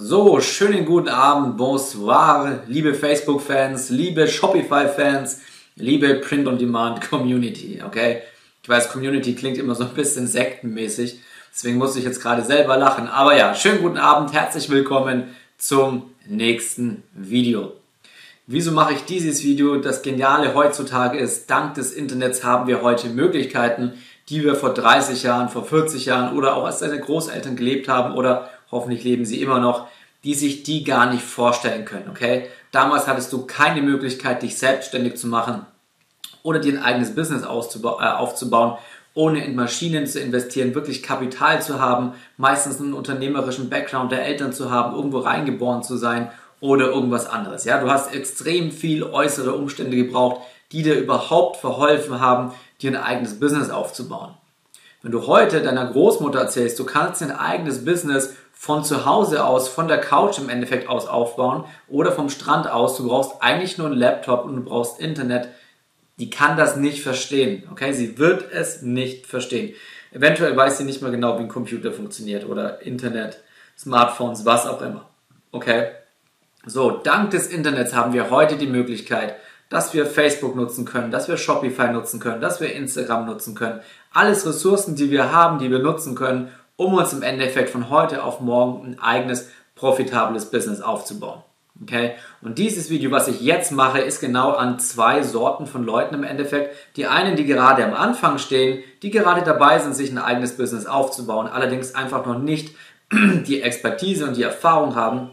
[0.00, 5.40] So, schönen guten Abend, bonsoir, liebe Facebook-Fans, liebe Shopify-Fans,
[5.74, 8.22] liebe Print-on-Demand-Community, okay?
[8.62, 11.18] Ich weiß, Community klingt immer so ein bisschen sektenmäßig,
[11.52, 13.08] deswegen muss ich jetzt gerade selber lachen.
[13.08, 17.72] Aber ja, schönen guten Abend, herzlich willkommen zum nächsten Video.
[18.46, 19.78] Wieso mache ich dieses Video?
[19.78, 23.94] Das Geniale heutzutage ist, dank des Internets haben wir heute Möglichkeiten,
[24.28, 28.14] die wir vor 30 Jahren, vor 40 Jahren oder auch als deine Großeltern gelebt haben
[28.14, 29.88] oder hoffentlich leben sie immer noch,
[30.24, 32.48] die sich die gar nicht vorstellen können, okay?
[32.72, 35.64] Damals hattest du keine Möglichkeit, dich selbstständig zu machen
[36.42, 38.78] oder dir ein eigenes Business äh, aufzubauen,
[39.14, 44.52] ohne in Maschinen zu investieren, wirklich Kapital zu haben, meistens einen unternehmerischen Background der Eltern
[44.52, 47.64] zu haben, irgendwo reingeboren zu sein oder irgendwas anderes.
[47.64, 50.42] Ja, du hast extrem viel äußere Umstände gebraucht,
[50.72, 54.34] die dir überhaupt verholfen haben, dir ein eigenes Business aufzubauen.
[55.02, 59.68] Wenn du heute deiner Großmutter erzählst, du kannst ein eigenes Business von zu Hause aus,
[59.68, 63.86] von der Couch im Endeffekt aus aufbauen oder vom Strand aus, du brauchst eigentlich nur
[63.86, 65.48] einen Laptop und du brauchst Internet,
[66.18, 67.62] die kann das nicht verstehen.
[67.70, 69.76] Okay, sie wird es nicht verstehen.
[70.10, 73.38] Eventuell weiß sie nicht mal genau, wie ein Computer funktioniert oder Internet,
[73.78, 75.08] Smartphones, was auch immer.
[75.52, 75.92] Okay?
[76.66, 79.36] So, dank des Internets haben wir heute die Möglichkeit,
[79.68, 83.82] dass wir Facebook nutzen können, dass wir Shopify nutzen können, dass wir Instagram nutzen können.
[84.12, 88.22] Alles Ressourcen, die wir haben, die wir nutzen können, um uns im Endeffekt von heute
[88.22, 91.42] auf morgen ein eigenes profitables Business aufzubauen.
[91.82, 92.12] Okay?
[92.40, 96.22] Und dieses Video, was ich jetzt mache, ist genau an zwei Sorten von Leuten im
[96.24, 96.74] Endeffekt.
[96.96, 100.86] Die einen, die gerade am Anfang stehen, die gerade dabei sind, sich ein eigenes Business
[100.86, 102.74] aufzubauen, allerdings einfach noch nicht
[103.12, 105.30] die Expertise und die Erfahrung haben.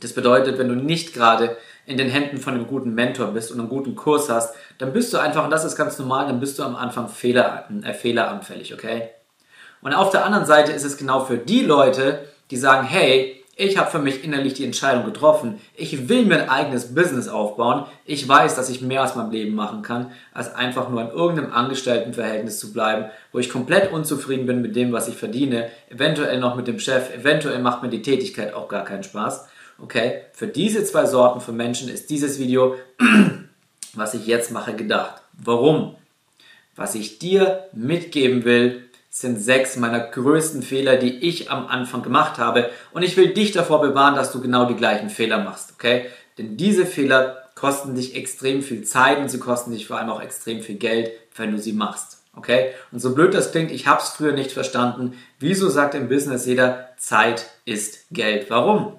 [0.00, 3.60] Das bedeutet, wenn du nicht gerade in den Händen von einem guten Mentor bist und
[3.60, 6.58] einen guten Kurs hast, dann bist du einfach, und das ist ganz normal, dann bist
[6.58, 9.10] du am Anfang Fehler, äh, fehleranfällig, okay?
[9.82, 13.76] Und auf der anderen Seite ist es genau für die Leute, die sagen, hey, ich
[13.76, 15.60] habe für mich innerlich die Entscheidung getroffen.
[15.74, 17.84] Ich will mir ein eigenes Business aufbauen.
[18.06, 21.52] Ich weiß, dass ich mehr aus meinem Leben machen kann, als einfach nur in irgendeinem
[21.52, 26.56] Angestelltenverhältnis zu bleiben, wo ich komplett unzufrieden bin mit dem, was ich verdiene, eventuell noch
[26.56, 29.46] mit dem Chef, eventuell macht mir die Tätigkeit auch gar keinen Spaß.
[29.78, 32.76] Okay, für diese zwei Sorten von Menschen ist dieses Video,
[33.94, 35.20] was ich jetzt mache, gedacht.
[35.34, 35.96] Warum?
[36.76, 42.38] Was ich dir mitgeben will, sind sechs meiner größten Fehler, die ich am Anfang gemacht
[42.38, 42.70] habe.
[42.92, 46.06] Und ich will dich davor bewahren, dass du genau die gleichen Fehler machst, okay?
[46.38, 50.22] Denn diese Fehler kosten dich extrem viel Zeit und sie kosten dich vor allem auch
[50.22, 52.70] extrem viel Geld, wenn du sie machst, okay?
[52.92, 55.18] Und so blöd das klingt, ich habe es früher nicht verstanden.
[55.40, 58.48] Wieso sagt im Business jeder, Zeit ist Geld?
[58.48, 58.98] Warum?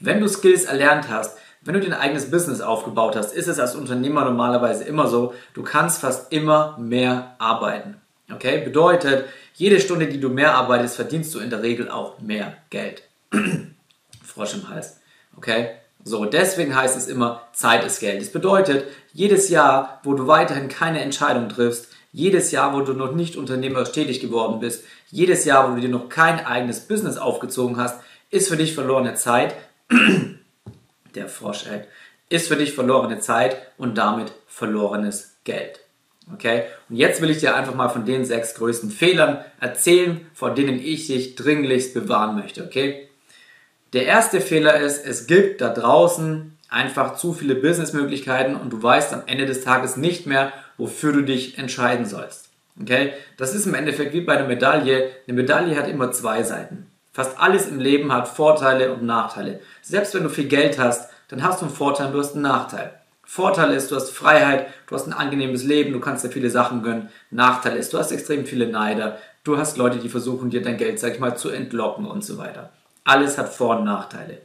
[0.00, 3.76] Wenn du Skills erlernt hast, wenn du dein eigenes Business aufgebaut hast, ist es als
[3.76, 8.01] Unternehmer normalerweise immer so, du kannst fast immer mehr arbeiten.
[8.34, 12.56] Okay, bedeutet, jede Stunde, die du mehr arbeitest, verdienst du in der Regel auch mehr
[12.70, 13.02] Geld.
[14.24, 15.00] Frosch im Hals.
[15.36, 15.70] Okay,
[16.04, 18.20] so deswegen heißt es immer, Zeit ist Geld.
[18.20, 23.12] Das bedeutet, jedes Jahr, wo du weiterhin keine Entscheidung triffst, jedes Jahr, wo du noch
[23.12, 27.76] nicht unternehmerisch tätig geworden bist, jedes Jahr, wo du dir noch kein eigenes Business aufgezogen
[27.76, 28.00] hast,
[28.30, 29.54] ist für dich verlorene Zeit,
[31.14, 31.82] der Frosch, ey,
[32.28, 35.80] ist für dich verlorene Zeit und damit verlorenes Geld.
[36.32, 36.64] Okay?
[36.88, 40.78] Und jetzt will ich dir einfach mal von den sechs größten Fehlern erzählen, vor denen
[40.78, 42.64] ich dich dringlichst bewahren möchte.
[42.64, 43.08] Okay?
[43.92, 49.12] Der erste Fehler ist, es gibt da draußen einfach zu viele Businessmöglichkeiten und du weißt
[49.12, 52.48] am Ende des Tages nicht mehr, wofür du dich entscheiden sollst.
[52.80, 53.12] Okay?
[53.36, 55.10] Das ist im Endeffekt wie bei einer Medaille.
[55.26, 56.86] Eine Medaille hat immer zwei Seiten.
[57.12, 59.60] Fast alles im Leben hat Vorteile und Nachteile.
[59.82, 62.42] Selbst wenn du viel Geld hast, dann hast du einen Vorteil und du hast einen
[62.42, 63.01] Nachteil.
[63.34, 66.82] Vorteil ist, du hast Freiheit, du hast ein angenehmes Leben, du kannst dir viele Sachen
[66.82, 67.08] gönnen.
[67.30, 70.98] Nachteil ist, du hast extrem viele Neider, du hast Leute, die versuchen dir dein Geld,
[71.00, 72.72] sag ich mal, zu entlocken und so weiter.
[73.04, 74.42] Alles hat Vor- und Nachteile.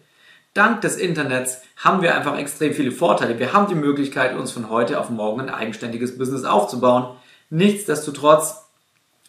[0.53, 3.37] Dank des Internets haben wir einfach extrem viele Vorteile.
[3.39, 7.17] Wir haben die Möglichkeit, uns von heute auf morgen ein eigenständiges Business aufzubauen.
[7.49, 8.67] Nichtsdestotrotz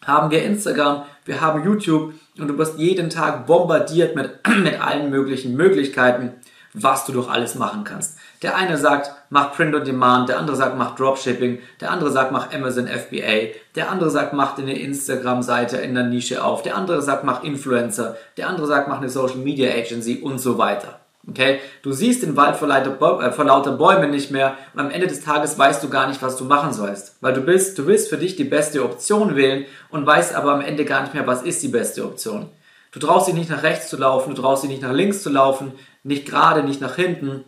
[0.05, 5.09] haben wir Instagram, wir haben YouTube und du wirst jeden Tag bombardiert mit, mit allen
[5.09, 6.38] möglichen Möglichkeiten,
[6.73, 8.17] was du doch alles machen kannst.
[8.41, 12.31] Der eine sagt, mach Print on Demand, der andere sagt, mach Dropshipping, der andere sagt,
[12.31, 16.75] mach Amazon FBA, der andere sagt, mach dir eine Instagram-Seite in der Nische auf, der
[16.75, 20.99] andere sagt, mach Influencer, der andere sagt, mach eine Social Media Agency und so weiter.
[21.27, 21.59] Okay?
[21.81, 25.57] Du siehst den Wald vor lauter, äh, Bäumen nicht mehr und am Ende des Tages
[25.57, 27.17] weißt du gar nicht, was du machen sollst.
[27.21, 30.61] Weil du bist, du willst für dich die beste Option wählen und weißt aber am
[30.61, 32.49] Ende gar nicht mehr, was ist die beste Option.
[32.91, 35.29] Du traust dich nicht nach rechts zu laufen, du traust dich nicht nach links zu
[35.29, 35.73] laufen,
[36.03, 37.43] nicht gerade, nicht nach hinten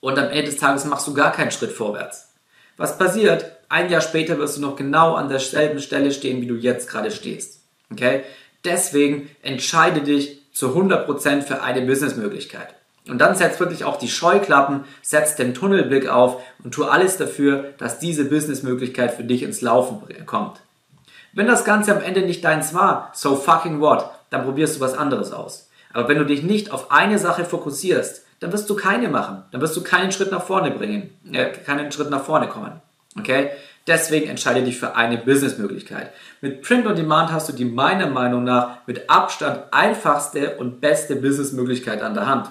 [0.00, 2.28] und am Ende des Tages machst du gar keinen Schritt vorwärts.
[2.76, 3.52] Was passiert?
[3.68, 7.10] Ein Jahr später wirst du noch genau an derselben Stelle stehen, wie du jetzt gerade
[7.10, 7.60] stehst.
[7.92, 8.22] Okay?
[8.64, 12.74] Deswegen entscheide dich zu 100% für eine Businessmöglichkeit.
[13.08, 17.72] Und dann setzt wirklich auch die Scheuklappen, setzt den Tunnelblick auf und tu alles dafür,
[17.78, 20.60] dass diese Businessmöglichkeit für dich ins Laufen kommt.
[21.32, 24.94] Wenn das Ganze am Ende nicht deins war, so fucking what, dann probierst du was
[24.94, 25.69] anderes aus.
[25.92, 29.44] Aber wenn du dich nicht auf eine Sache fokussierst, dann wirst du keine machen.
[29.52, 32.80] Dann wirst du keinen Schritt nach vorne bringen, äh, keinen Schritt nach vorne kommen.
[33.18, 33.50] Okay?
[33.86, 36.12] Deswegen entscheide dich für eine Businessmöglichkeit.
[36.40, 41.16] Mit Print on Demand hast du die meiner Meinung nach mit Abstand einfachste und beste
[41.16, 42.50] Businessmöglichkeit an der Hand.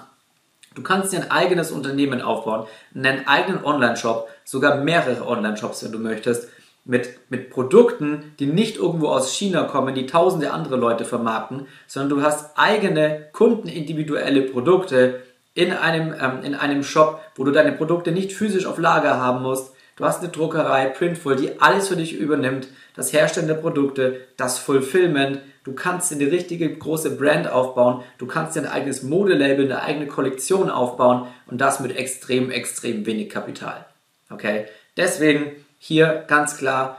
[0.74, 5.98] Du kannst dir ein eigenes Unternehmen aufbauen, einen eigenen Online-Shop, sogar mehrere Online-Shops, wenn du
[5.98, 6.48] möchtest,
[6.90, 12.18] mit, mit Produkten, die nicht irgendwo aus China kommen, die tausende andere Leute vermarkten, sondern
[12.18, 15.22] du hast eigene kundenindividuelle Produkte
[15.54, 19.42] in einem, ähm, in einem Shop, wo du deine Produkte nicht physisch auf Lager haben
[19.42, 19.72] musst.
[19.96, 24.58] Du hast eine Druckerei, Printful, die alles für dich übernimmt, das Herstellen der Produkte, das
[24.58, 28.02] Fulfillment, Du kannst dir eine richtige große Brand aufbauen.
[28.16, 33.04] Du kannst dir ein eigenes Modelabel, eine eigene Kollektion aufbauen und das mit extrem, extrem
[33.04, 33.84] wenig Kapital.
[34.30, 34.66] Okay?
[34.96, 36.98] Deswegen hier ganz klar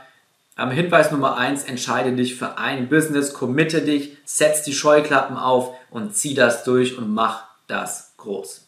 [0.57, 5.74] am Hinweis Nummer eins: entscheide dich für ein Business, committe dich, setz die Scheuklappen auf
[5.89, 8.66] und zieh das durch und mach das groß.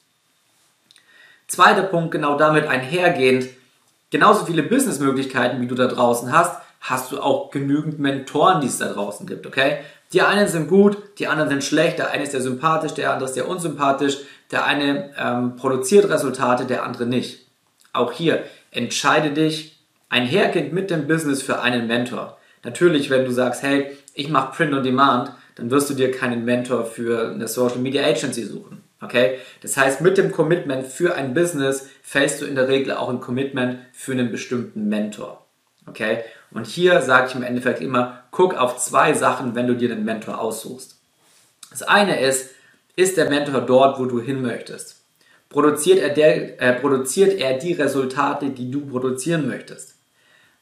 [1.48, 3.50] Zweiter Punkt, genau damit einhergehend,
[4.12, 8.77] genauso viele Businessmöglichkeiten, wie du da draußen hast, hast du auch genügend Mentoren, die es
[8.77, 9.80] da draußen gibt, okay?
[10.13, 13.27] Die einen sind gut, die anderen sind schlecht, der eine ist sehr sympathisch, der andere
[13.27, 14.18] ist sehr unsympathisch,
[14.51, 17.48] der eine ähm, produziert Resultate, der andere nicht.
[17.94, 19.72] Auch hier, entscheide dich
[20.13, 22.38] einhergehend mit dem Business für einen Mentor.
[22.63, 26.45] Natürlich, wenn du sagst, hey, ich mache Print on Demand, dann wirst du dir keinen
[26.45, 28.83] Mentor für eine Social Media Agency suchen.
[29.01, 29.39] Okay?
[29.62, 33.21] Das heißt, mit dem Commitment für ein Business fällst du in der Regel auch ein
[33.21, 35.44] Commitment für einen bestimmten Mentor.
[35.88, 36.19] Okay?
[36.51, 40.06] Und hier sage ich im Endeffekt immer, guck auf zwei Sachen, wenn du dir den
[40.06, 40.95] Mentor aussuchst.
[41.71, 42.51] Das eine ist,
[42.95, 44.98] ist der Mentor dort, wo du hin möchtest?
[45.50, 49.94] Produziert er, der, äh, produziert er die Resultate, die du produzieren möchtest?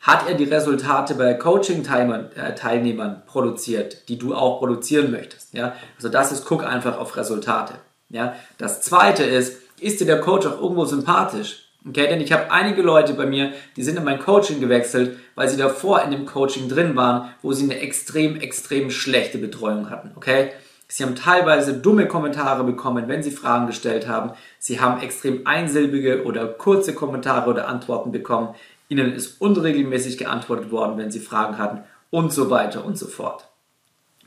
[0.02, 5.54] Hat er die Resultate bei Coaching-Teilnehmern äh, produziert, die du auch produzieren möchtest?
[5.54, 5.76] Ja?
[5.96, 7.76] Also das ist, guck einfach auf Resultate.
[8.10, 8.36] Ja?
[8.58, 11.68] Das zweite ist, ist dir der Coach auch irgendwo sympathisch?
[11.88, 15.50] Okay, denn ich habe einige Leute bei mir, die sind in mein Coaching gewechselt, weil
[15.50, 20.12] sie davor in dem Coaching drin waren, wo sie eine extrem, extrem schlechte Betreuung hatten.
[20.16, 20.52] Okay?
[20.88, 24.32] Sie haben teilweise dumme Kommentare bekommen, wenn sie Fragen gestellt haben.
[24.60, 28.50] Sie haben extrem einsilbige oder kurze Kommentare oder Antworten bekommen.
[28.92, 33.48] Ihnen ist unregelmäßig geantwortet worden, wenn sie Fragen hatten und so weiter und so fort.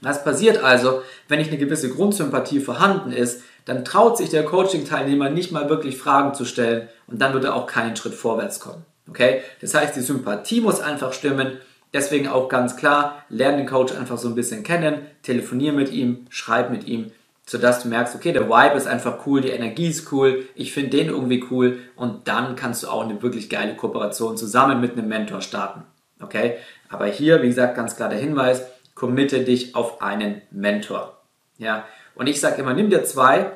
[0.00, 5.28] Was passiert also, wenn nicht eine gewisse Grundsympathie vorhanden ist, dann traut sich der Coaching-Teilnehmer
[5.28, 8.87] nicht mal wirklich Fragen zu stellen und dann wird er auch keinen Schritt vorwärts kommen.
[9.06, 9.43] Okay?
[9.61, 11.58] Das heißt, die Sympathie muss einfach stimmen.
[11.93, 16.25] Deswegen auch ganz klar, lerne den Coach einfach so ein bisschen kennen, telefonier mit ihm,
[16.31, 17.12] schreib mit ihm,
[17.46, 20.96] sodass du merkst, okay, der Vibe ist einfach cool, die Energie ist cool, ich finde
[20.96, 25.08] den irgendwie cool und dann kannst du auch eine wirklich geile Kooperation zusammen mit einem
[25.08, 25.82] Mentor starten.
[26.20, 26.56] Okay?
[26.88, 28.64] Aber hier, wie gesagt, ganz klar der Hinweis,
[28.94, 31.19] committe dich auf einen Mentor.
[31.58, 31.85] Ja?
[32.14, 33.50] Und ich sage immer, nimm dir zwei,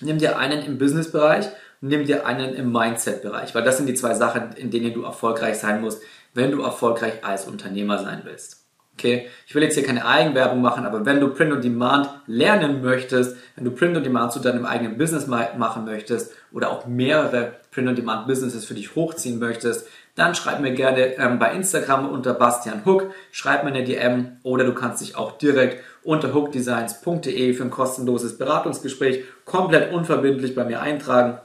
[0.00, 1.46] nimm dir einen im Businessbereich
[1.82, 5.02] und nimm dir einen im Mindset-Bereich, weil das sind die zwei Sachen, in denen du
[5.02, 6.02] erfolgreich sein musst,
[6.32, 8.59] wenn du erfolgreich als Unternehmer sein willst.
[9.00, 12.82] Okay, ich will jetzt hier keine Eigenwerbung machen, aber wenn du Print on Demand lernen
[12.82, 17.54] möchtest, wenn du Print on Demand zu deinem eigenen Business machen möchtest oder auch mehrere
[17.70, 19.86] Print on Demand Businesses für dich hochziehen möchtest,
[20.16, 24.64] dann schreib mir gerne ähm, bei Instagram unter Bastian Hook, schreib mir eine DM oder
[24.64, 30.82] du kannst dich auch direkt unter hookdesigns.de für ein kostenloses Beratungsgespräch komplett unverbindlich bei mir
[30.82, 31.38] eintragen.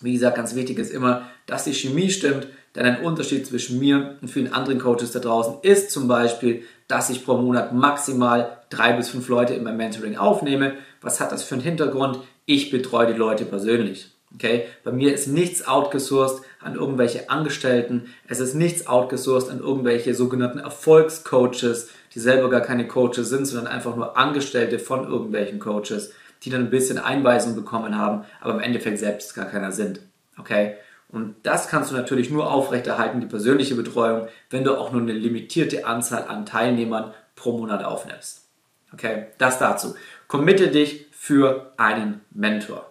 [0.00, 4.16] Wie gesagt, ganz wichtig ist immer, dass die Chemie stimmt, denn ein Unterschied zwischen mir
[4.22, 8.92] und vielen anderen Coaches da draußen ist zum Beispiel, dass ich pro Monat maximal drei
[8.92, 10.74] bis fünf Leute in mein Mentoring aufnehme.
[11.00, 12.18] Was hat das für einen Hintergrund?
[12.46, 14.10] Ich betreue die Leute persönlich.
[14.34, 14.64] Okay?
[14.84, 18.06] Bei mir ist nichts outgesourced an irgendwelche Angestellten.
[18.26, 23.72] Es ist nichts outgesourced an irgendwelche sogenannten Erfolgscoaches, die selber gar keine Coaches sind, sondern
[23.72, 28.60] einfach nur Angestellte von irgendwelchen Coaches, die dann ein bisschen Einweisung bekommen haben, aber im
[28.60, 30.00] Endeffekt selbst gar keiner sind.
[30.38, 30.74] Okay?
[31.12, 35.12] Und das kannst du natürlich nur aufrechterhalten, die persönliche Betreuung, wenn du auch nur eine
[35.12, 38.46] limitierte Anzahl an Teilnehmern pro Monat aufnimmst.
[38.92, 39.94] Okay, das dazu.
[40.28, 42.90] Committe dich für einen Mentor.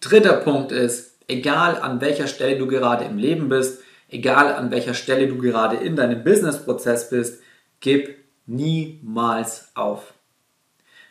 [0.00, 4.94] Dritter Punkt ist, egal an welcher Stelle du gerade im Leben bist, egal an welcher
[4.94, 7.42] Stelle du gerade in deinem Businessprozess bist,
[7.80, 10.14] gib niemals auf.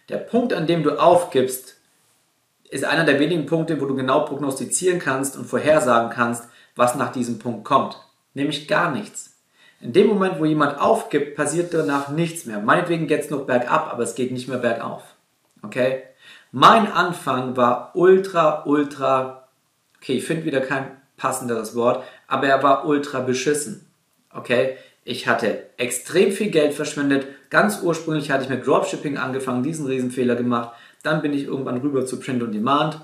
[0.09, 1.77] Der Punkt, an dem du aufgibst,
[2.71, 7.11] ist einer der wenigen Punkte, wo du genau prognostizieren kannst und vorhersagen kannst, was nach
[7.11, 7.97] diesem Punkt kommt.
[8.33, 9.35] Nämlich gar nichts.
[9.81, 12.59] In dem Moment, wo jemand aufgibt, passiert danach nichts mehr.
[12.59, 15.03] Meinetwegen geht es noch bergab, aber es geht nicht mehr bergauf.
[15.63, 16.03] Okay?
[16.51, 19.47] Mein Anfang war ultra, ultra,
[19.97, 23.85] okay, ich finde wieder kein passenderes Wort, aber er war ultra beschissen.
[24.33, 24.77] Okay?
[25.03, 27.25] Ich hatte extrem viel Geld verschwendet.
[27.49, 30.71] Ganz ursprünglich hatte ich mit Dropshipping angefangen, diesen Riesenfehler gemacht.
[31.03, 33.01] Dann bin ich irgendwann rüber zu Print on Demand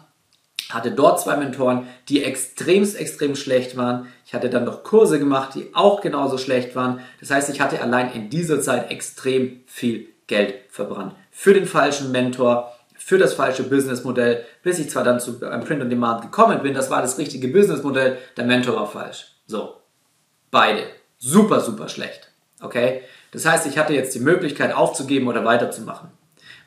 [0.70, 4.08] hatte dort zwei Mentoren, die extremst, extrem schlecht waren.
[4.26, 7.00] Ich hatte dann noch Kurse gemacht, die auch genauso schlecht waren.
[7.20, 11.16] Das heißt, ich hatte allein in dieser Zeit extrem viel Geld verbrannt.
[11.32, 15.90] Für den falschen Mentor, für das falsche Businessmodell, bis ich zwar dann zu Print on
[15.90, 19.28] Demand gekommen bin, das war das richtige Businessmodell, der Mentor war falsch.
[19.46, 19.76] So.
[20.52, 20.84] Beide.
[21.18, 22.32] Super, super schlecht.
[22.62, 23.02] Okay?
[23.32, 26.10] Das heißt, ich hatte jetzt die Möglichkeit aufzugeben oder weiterzumachen.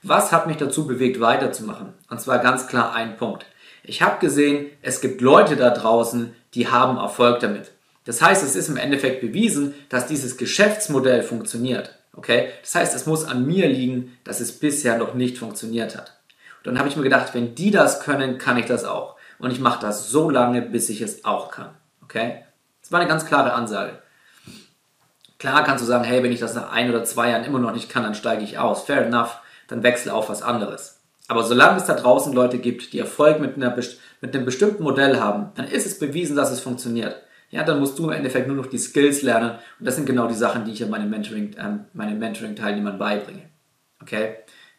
[0.02, 1.92] Was hat mich dazu bewegt, weiterzumachen?
[2.08, 3.44] Und zwar ganz klar ein Punkt.
[3.82, 7.72] Ich habe gesehen, es gibt Leute da draußen, die haben Erfolg damit.
[8.04, 11.98] Das heißt, es ist im Endeffekt bewiesen, dass dieses Geschäftsmodell funktioniert.
[12.14, 12.50] Okay?
[12.62, 16.18] Das heißt, es muss an mir liegen, dass es bisher noch nicht funktioniert hat.
[16.58, 19.16] Und dann habe ich mir gedacht, wenn die das können, kann ich das auch.
[19.38, 21.70] Und ich mache das so lange, bis ich es auch kann.
[22.02, 22.44] Okay?
[22.82, 23.98] Das war eine ganz klare Ansage.
[25.38, 27.72] Klar kannst du sagen, hey, wenn ich das nach ein oder zwei Jahren immer noch
[27.72, 28.82] nicht kann, dann steige ich aus.
[28.82, 29.39] Fair enough,
[29.70, 31.00] dann wechsle auf was anderes.
[31.28, 33.76] Aber solange es da draußen Leute gibt, die Erfolg mit, einer,
[34.20, 37.22] mit einem bestimmten Modell haben, dann ist es bewiesen, dass es funktioniert.
[37.50, 39.52] Ja, dann musst du im Endeffekt nur noch die Skills lernen.
[39.78, 43.42] Und das sind genau die Sachen, die ich an meinen Mentoring, ähm, meinen Mentoring-Teilnehmern beibringe.
[44.02, 44.36] Okay?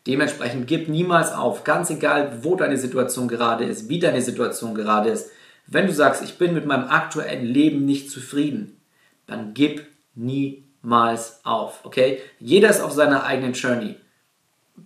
[0.08, 5.10] Dementsprechend gib niemals auf, ganz egal, wo deine Situation gerade ist, wie deine Situation gerade
[5.10, 5.32] ist.
[5.68, 8.82] Wenn du sagst, ich bin mit meinem aktuellen Leben nicht zufrieden,
[9.28, 11.86] dann gib niemals auf.
[11.86, 12.20] Okay?
[12.40, 13.96] Jeder ist auf seiner eigenen Journey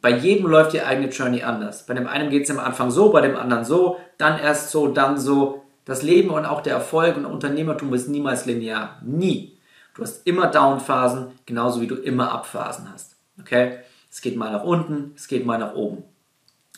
[0.02, 1.86] bei jedem läuft die eigene Journey anders.
[1.86, 4.88] Bei dem einen geht es am Anfang so, bei dem anderen so, dann erst so,
[4.88, 5.64] dann so.
[5.86, 9.00] Das Leben und auch der Erfolg und Unternehmertum ist niemals linear.
[9.04, 9.60] Nie.
[9.94, 13.16] Du hast immer Downphasen, genauso wie du immer Abphasen hast.
[13.40, 13.80] Okay?
[14.10, 16.04] Es geht mal nach unten, es geht mal nach oben.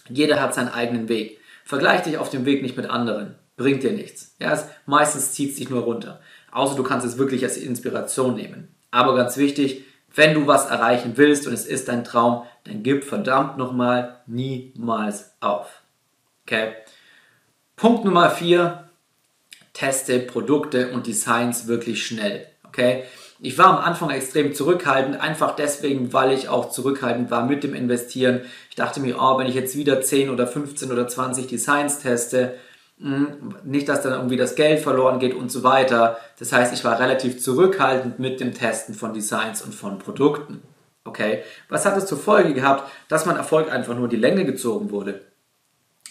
[0.10, 1.40] Jeder hat seinen eigenen Weg.
[1.66, 3.36] Vergleich dich auf dem Weg nicht mit anderen.
[3.56, 4.36] Bringt dir nichts.
[4.40, 6.20] Ja, es, meistens zieht es dich nur runter.
[6.52, 8.70] Außer du kannst es wirklich als Inspiration nehmen.
[8.92, 9.84] Aber ganz wichtig,
[10.18, 15.36] wenn du was erreichen willst und es ist dein Traum, dann gib verdammt nochmal niemals
[15.40, 15.84] auf.
[16.44, 16.74] Okay?
[17.76, 18.90] Punkt Nummer 4.
[19.74, 22.48] Teste Produkte und Designs wirklich schnell.
[22.68, 23.04] Okay?
[23.40, 27.76] Ich war am Anfang extrem zurückhaltend, einfach deswegen, weil ich auch zurückhaltend war mit dem
[27.76, 28.42] Investieren.
[28.72, 32.56] Ich dachte mir, oh, wenn ich jetzt wieder 10 oder 15 oder 20 Designs teste,
[33.00, 36.18] nicht, dass dann irgendwie das Geld verloren geht und so weiter.
[36.40, 40.64] Das heißt, ich war relativ zurückhaltend mit dem Testen von Designs und von Produkten.
[41.04, 44.92] Okay, was hat es zur Folge gehabt, dass mein Erfolg einfach nur die Länge gezogen
[44.92, 45.22] wurde?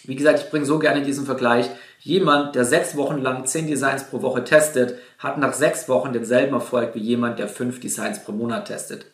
[0.05, 1.69] Wie gesagt, ich bringe so gerne diesen Vergleich.
[1.99, 6.55] Jemand, der sechs Wochen lang zehn Designs pro Woche testet, hat nach sechs Wochen denselben
[6.55, 9.07] Erfolg wie jemand, der fünf Designs pro Monat testet.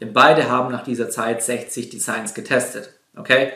[0.00, 2.90] Denn beide haben nach dieser Zeit 60 Designs getestet.
[3.16, 3.50] Okay?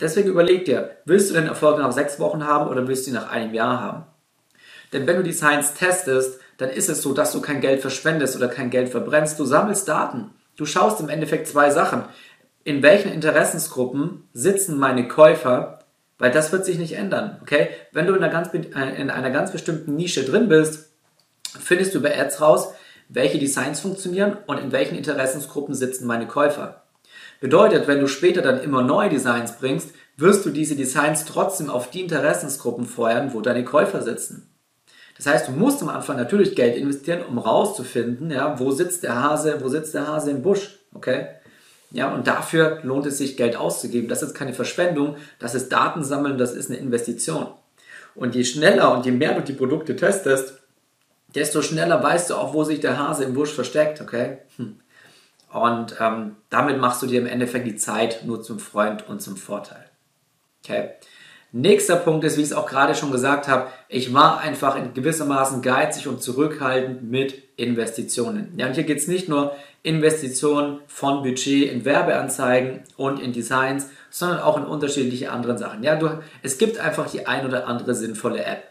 [0.00, 3.16] Deswegen überleg dir, willst du den Erfolg nach sechs Wochen haben oder willst du ihn
[3.16, 4.04] nach einem Jahr haben?
[4.92, 8.36] Denn wenn du die Science testest, dann ist es so, dass du kein Geld verschwendest
[8.36, 9.38] oder kein Geld verbrennst.
[9.38, 10.30] Du sammelst Daten.
[10.56, 12.04] Du schaust im Endeffekt zwei Sachen.
[12.64, 15.78] In welchen Interessensgruppen sitzen meine Käufer?
[16.18, 17.38] Weil das wird sich nicht ändern.
[17.42, 17.70] Okay?
[17.92, 20.90] Wenn du in einer ganz, äh, in einer ganz bestimmten Nische drin bist,
[21.58, 22.74] findest du über Ads raus,
[23.08, 26.82] welche Designs funktionieren und in welchen Interessensgruppen sitzen meine Käufer.
[27.40, 31.90] Bedeutet, wenn du später dann immer neue Designs bringst, wirst du diese Designs trotzdem auf
[31.90, 34.46] die Interessensgruppen feuern, wo deine Käufer sitzen.
[35.16, 39.22] Das heißt, du musst am Anfang natürlich Geld investieren, um rauszufinden, ja, wo sitzt der
[39.22, 41.26] Hase, wo sitzt der Hase im Busch, okay?
[41.90, 44.08] Ja, und dafür lohnt es sich, Geld auszugeben.
[44.08, 47.48] Das ist keine Verschwendung, das ist Datensammeln, das ist eine Investition.
[48.14, 50.54] Und je schneller und je mehr du die Produkte testest,
[51.34, 54.38] desto schneller weißt du auch, wo sich der Hase im Busch versteckt, okay?
[54.56, 54.76] Hm.
[55.52, 59.36] Und ähm, damit machst du dir im Endeffekt die Zeit nur zum Freund und zum
[59.36, 59.84] Vorteil.
[60.64, 60.90] Okay.
[61.52, 64.94] Nächster Punkt ist, wie ich es auch gerade schon gesagt habe, ich war einfach in
[64.94, 68.54] gewissermaßen geizig und zurückhaltend mit Investitionen.
[68.56, 73.90] Ja, und hier geht es nicht nur Investitionen von Budget in Werbeanzeigen und in Designs,
[74.10, 75.82] sondern auch in unterschiedliche andere Sachen.
[75.82, 78.62] Ja, du, es gibt einfach die ein oder andere sinnvolle App.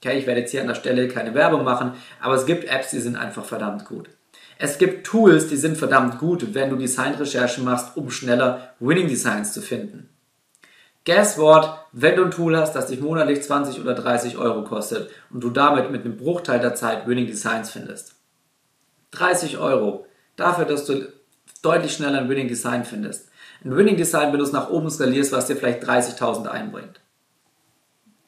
[0.00, 2.90] Okay, ich werde jetzt hier an der Stelle keine Werbung machen, aber es gibt Apps,
[2.90, 4.10] die sind einfach verdammt gut.
[4.60, 9.52] Es gibt Tools, die sind verdammt gut, wenn du Designrecherchen machst, um schneller Winning Designs
[9.52, 10.08] zu finden.
[11.04, 11.78] Guess what?
[11.92, 15.50] Wenn du ein Tool hast, das dich monatlich 20 oder 30 Euro kostet und du
[15.50, 18.16] damit mit einem Bruchteil der Zeit Winning Designs findest.
[19.12, 20.06] 30 Euro.
[20.34, 21.06] Dafür, dass du
[21.62, 23.28] deutlich schneller ein Winning Design findest.
[23.64, 27.00] Ein Winning Design, wenn du es nach oben skalierst, was dir vielleicht 30.000 einbringt.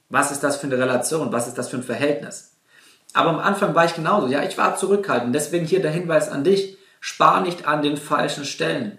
[0.09, 1.33] Was ist das für eine Relation?
[1.33, 2.50] Was ist das für ein Verhältnis?
[3.13, 4.29] Aber am Anfang war ich genauso.
[4.29, 5.35] Ja, ich war zurückhaltend.
[5.35, 6.79] Deswegen hier der Hinweis an dich.
[7.01, 8.99] Spar nicht an den falschen Stellen.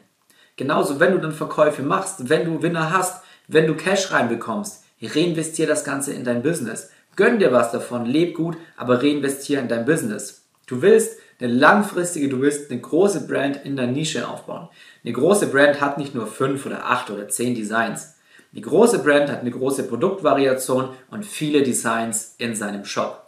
[0.57, 5.67] Genauso, wenn du dann Verkäufe machst, wenn du Winner hast, wenn du Cash reinbekommst, reinvestier
[5.67, 6.89] das Ganze in dein Business.
[7.15, 10.45] Gönn dir was davon, leb gut, aber reinvestier in dein Business.
[10.67, 14.69] Du willst eine langfristige, du willst eine große Brand in der Nische aufbauen.
[15.03, 18.15] Eine große Brand hat nicht nur fünf oder acht oder zehn Designs.
[18.53, 23.20] Eine große Brand hat eine große Produktvariation und viele Designs in seinem Shop.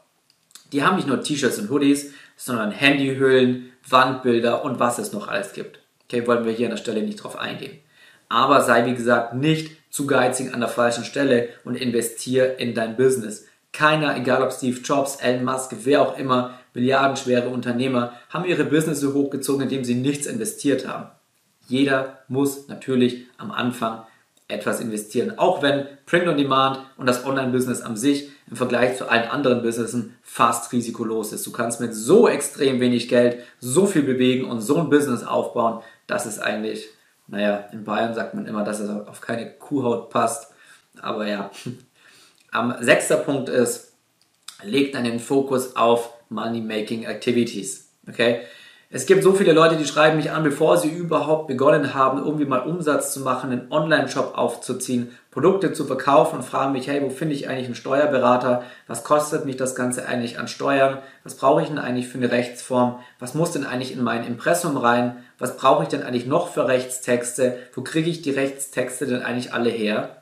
[0.73, 5.53] Die haben nicht nur T-Shirts und Hoodies, sondern Handyhüllen, Wandbilder und was es noch alles
[5.53, 5.79] gibt.
[6.05, 7.79] Okay, wollen wir hier an der Stelle nicht drauf eingehen.
[8.27, 12.97] Aber sei wie gesagt nicht zu geizig an der falschen Stelle und investier in dein
[12.97, 13.45] Business.
[13.71, 19.03] Keiner, egal ob Steve Jobs, Elon Musk, wer auch immer, milliardenschwere Unternehmer, haben ihre Business
[19.03, 21.11] hochgezogen, indem sie nichts investiert haben.
[21.67, 24.03] Jeder muss natürlich am Anfang
[24.53, 25.37] etwas investieren.
[25.37, 29.61] Auch wenn Print on Demand und das Online-Business an sich im Vergleich zu allen anderen
[29.61, 31.45] Businessen fast risikolos ist.
[31.45, 35.81] Du kannst mit so extrem wenig Geld so viel bewegen und so ein Business aufbauen,
[36.07, 36.89] dass es eigentlich,
[37.27, 40.53] naja, in Bayern sagt man immer, dass es auf keine Kuhhaut passt.
[41.01, 41.51] Aber ja.
[42.51, 43.93] Am sechster Punkt ist,
[44.61, 47.89] leg deinen Fokus auf Money-Making Activities.
[48.07, 48.41] Okay?
[48.95, 52.45] Es gibt so viele Leute, die schreiben mich an, bevor sie überhaupt begonnen haben, irgendwie
[52.45, 57.09] mal Umsatz zu machen, einen Online-Shop aufzuziehen, Produkte zu verkaufen und fragen mich, hey, wo
[57.09, 58.61] finde ich eigentlich einen Steuerberater?
[58.85, 60.99] Was kostet mich das Ganze eigentlich an Steuern?
[61.23, 62.99] Was brauche ich denn eigentlich für eine Rechtsform?
[63.17, 65.17] Was muss denn eigentlich in mein Impressum rein?
[65.39, 67.57] Was brauche ich denn eigentlich noch für Rechtstexte?
[67.73, 70.21] Wo kriege ich die Rechtstexte denn eigentlich alle her?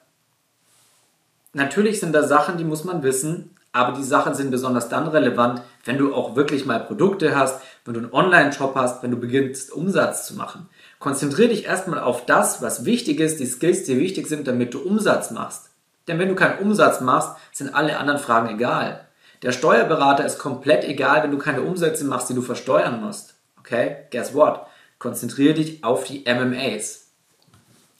[1.51, 5.61] Natürlich sind da Sachen, die muss man wissen, aber die Sachen sind besonders dann relevant,
[5.85, 9.71] wenn du auch wirklich mal Produkte hast, wenn du einen Online-Shop hast, wenn du beginnst
[9.71, 10.69] Umsatz zu machen.
[10.99, 14.81] Konzentriere dich erstmal auf das, was wichtig ist, die Skills, die wichtig sind, damit du
[14.81, 15.69] Umsatz machst.
[16.07, 19.07] Denn wenn du keinen Umsatz machst, sind alle anderen Fragen egal.
[19.41, 23.33] Der Steuerberater ist komplett egal, wenn du keine Umsätze machst, die du versteuern musst.
[23.59, 23.97] Okay?
[24.11, 24.67] Guess what?
[24.99, 27.07] Konzentriere dich auf die MMAs.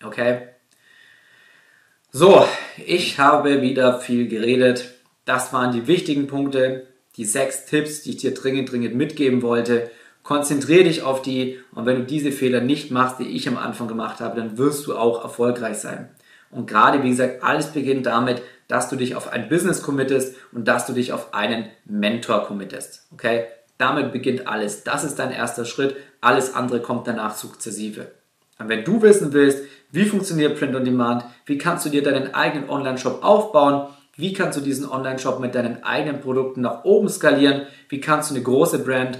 [0.03, 0.49] Okay?
[2.11, 2.45] So,
[2.77, 4.91] ich habe wieder viel geredet.
[5.25, 6.87] Das waren die wichtigen Punkte,
[7.21, 9.91] die sechs Tipps, die ich dir dringend, dringend mitgeben wollte.
[10.23, 13.87] Konzentriere dich auf die und wenn du diese Fehler nicht machst, die ich am Anfang
[13.87, 16.09] gemacht habe, dann wirst du auch erfolgreich sein.
[16.49, 20.67] Und gerade, wie gesagt, alles beginnt damit, dass du dich auf ein Business committest und
[20.67, 23.05] dass du dich auf einen Mentor committest.
[23.13, 23.43] Okay?
[23.77, 24.83] Damit beginnt alles.
[24.83, 25.95] Das ist dein erster Schritt.
[26.21, 28.07] Alles andere kommt danach sukzessive.
[28.57, 32.33] Und wenn du wissen willst, wie funktioniert Print on Demand, wie kannst du dir deinen
[32.33, 33.89] eigenen Online-Shop aufbauen,
[34.21, 37.63] wie kannst du diesen Online-Shop mit deinen eigenen Produkten nach oben skalieren?
[37.89, 39.19] Wie kannst du eine große Brand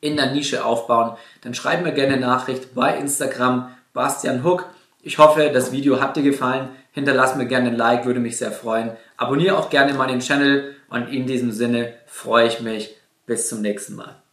[0.00, 1.16] in der Nische aufbauen?
[1.42, 4.66] Dann schreib mir gerne eine Nachricht bei Instagram Bastian Hook.
[5.02, 6.68] Ich hoffe, das Video hat dir gefallen.
[6.92, 8.92] Hinterlass mir gerne ein Like, würde mich sehr freuen.
[9.18, 12.96] Abonniere auch gerne meinen Channel und in diesem Sinne freue ich mich.
[13.26, 14.25] Bis zum nächsten Mal.